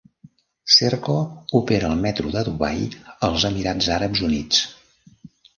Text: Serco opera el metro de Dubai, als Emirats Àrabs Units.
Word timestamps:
Serco 0.75 1.17
opera 1.59 1.91
el 1.93 2.01
metro 2.05 2.33
de 2.37 2.43
Dubai, 2.49 2.81
als 3.29 3.47
Emirats 3.51 3.91
Àrabs 4.01 4.27
Units. 4.31 4.65